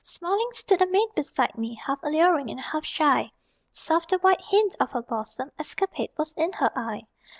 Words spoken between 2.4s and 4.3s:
and half shy; Soft the